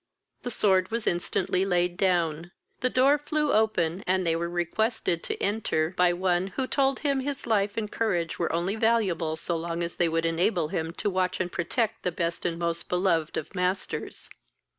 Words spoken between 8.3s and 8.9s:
were only